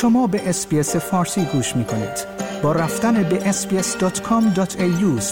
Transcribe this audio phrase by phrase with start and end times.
[0.00, 2.26] شما به SBS فارسی گوش می کنید.
[2.62, 5.22] با رفتن به sbs.com.au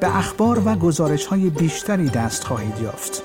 [0.00, 3.22] به اخبار و گزارش های بیشتری دست خواهید یافت.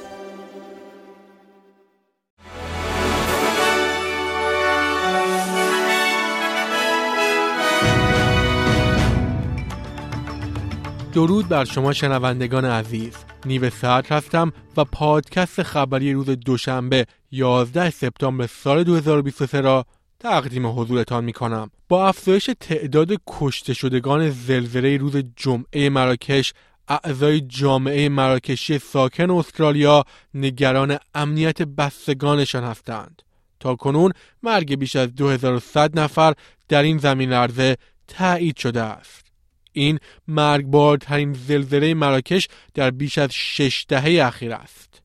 [11.13, 13.13] درود بر شما شنوندگان عزیز
[13.45, 19.85] نیو ساعت هستم و پادکست خبری روز دوشنبه 11 سپتامبر سال 2023 را
[20.19, 21.71] تقدیم حضورتان می کنم.
[21.89, 26.53] با افزایش تعداد کشته شدگان زلزله روز جمعه مراکش
[26.87, 30.03] اعضای جامعه مراکشی ساکن استرالیا
[30.33, 33.21] نگران امنیت بستگانشان هستند.
[33.59, 34.11] تا کنون
[34.43, 36.33] مرگ بیش از 2100 نفر
[36.67, 39.25] در این زمین لرزه تایید شده است.
[39.73, 45.01] این مرگبارترین زلزله مراکش در بیش از شش دهه اخیر است.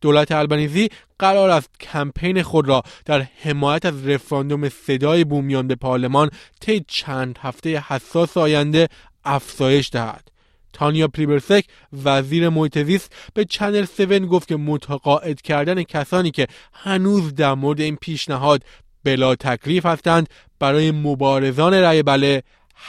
[0.00, 0.88] دولت البنیزی
[1.18, 7.38] قرار است کمپین خود را در حمایت از رفراندوم صدای بومیان به پارلمان طی چند
[7.42, 8.88] هفته حساس آینده
[9.24, 10.28] افزایش دهد.
[10.72, 11.64] تانیا پریبرسک
[12.04, 13.02] وزیر محیط
[13.34, 18.62] به چنل 7 گفت که متقاعد کردن کسانی که هنوز در مورد این پیشنهاد
[19.04, 22.42] بلا تکلیف هستند برای مبارزان رأی بله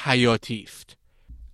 [0.03, 0.98] حیاتی است.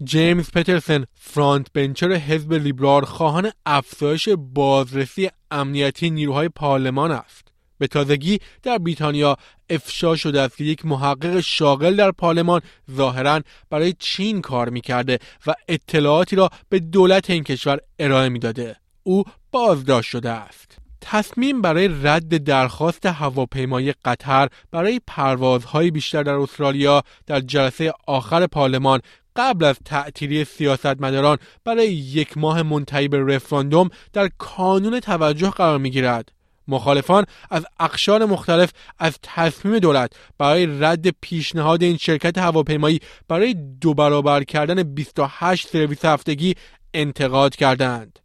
[0.04, 7.48] جیمز پترسن فرانت بنچر حزب لیبرال خواهان افزایش بازرسی امنیتی نیروهای پارلمان است.
[7.78, 9.38] به تازگی در بریتانیا
[9.70, 15.54] افشا شده است که یک محقق شاغل در پارلمان ظاهرا برای چین کار می‌کرده و
[15.68, 18.76] اطلاعاتی را به دولت این کشور ارائه می‌داده.
[19.04, 20.78] او بازداشت شده است.
[21.02, 29.02] تصمیم برای رد درخواست هواپیمای قطر برای پروازهای بیشتر در استرالیا در جلسه آخر پارلمان
[29.36, 35.92] قبل از تعطیلی سیاستمداران برای یک ماه منتهی به رفراندوم در کانون توجه قرار می
[35.92, 36.32] گیرد.
[36.68, 43.94] مخالفان از اقشار مختلف از تصمیم دولت برای رد پیشنهاد این شرکت هواپیمایی برای دو
[43.94, 46.56] برابر کردن 28 سرویس هفتگی
[46.94, 48.20] انتقاد کردند.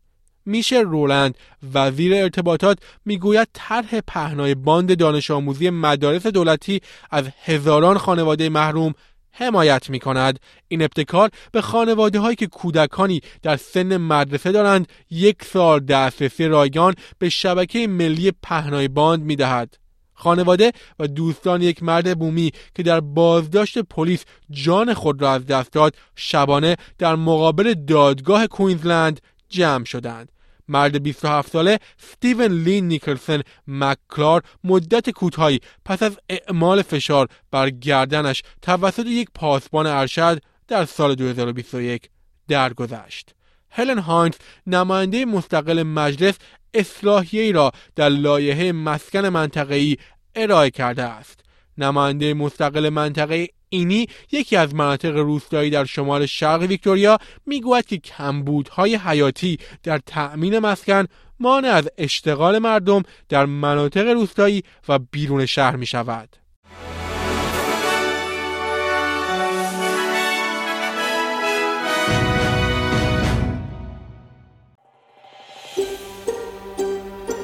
[0.47, 1.39] میشه رولند
[1.75, 8.95] وزیر ارتباطات می‌گوید طرح پهنای باند دانش آموزی مدارس دولتی از هزاران خانواده محروم
[9.33, 15.45] حمایت می کند این ابتکار به خانواده هایی که کودکانی در سن مدرسه دارند یک
[15.45, 19.77] سال دسترسی رایگان به شبکه ملی پهنای باند می دهد.
[20.15, 25.73] خانواده و دوستان یک مرد بومی که در بازداشت پلیس جان خود را از دست
[25.73, 30.33] داد شبانه در مقابل دادگاه کوینزلند جمع شدند
[30.71, 38.43] مرد 27 ساله ستیون لین نیکلسن مکلار مدت کوتاهی پس از اعمال فشار بر گردنش
[38.63, 42.11] توسط یک پاسبان ارشد در سال 2021
[42.49, 43.35] درگذشت.
[43.71, 44.35] هلن هاینز
[44.67, 46.35] نماینده مستقل مجلس
[46.75, 49.97] اصلاحیه‌ای را در لایحه مسکن منطقه‌ای
[50.35, 51.41] ارائه کرده است.
[51.79, 58.97] نماینده مستقل منطقه اینی یکی از مناطق روستایی در شمال شرق ویکتوریا می‌گوید که کمبودهای
[58.97, 61.07] حیاتی در تأمین مسکن
[61.41, 66.37] مانع از اشتغال مردم در مناطق روستایی و بیرون شهر می شود.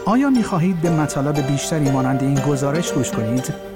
[0.07, 3.76] آیا می خواهید به مطالب بیشتری مانند این گزارش گوش کنید؟